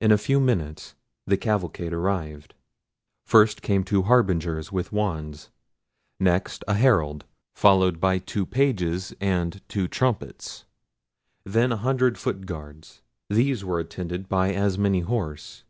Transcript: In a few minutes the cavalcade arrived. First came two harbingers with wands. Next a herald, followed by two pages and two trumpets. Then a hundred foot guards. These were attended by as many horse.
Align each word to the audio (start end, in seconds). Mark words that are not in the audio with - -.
In 0.00 0.10
a 0.10 0.16
few 0.16 0.40
minutes 0.40 0.94
the 1.26 1.36
cavalcade 1.36 1.92
arrived. 1.92 2.54
First 3.26 3.60
came 3.60 3.84
two 3.84 4.04
harbingers 4.04 4.72
with 4.72 4.90
wands. 4.90 5.50
Next 6.18 6.64
a 6.66 6.72
herald, 6.72 7.26
followed 7.54 8.00
by 8.00 8.20
two 8.20 8.46
pages 8.46 9.14
and 9.20 9.60
two 9.68 9.86
trumpets. 9.86 10.64
Then 11.44 11.72
a 11.72 11.76
hundred 11.76 12.16
foot 12.16 12.46
guards. 12.46 13.02
These 13.28 13.62
were 13.62 13.78
attended 13.78 14.30
by 14.30 14.54
as 14.54 14.78
many 14.78 15.00
horse. 15.00 15.64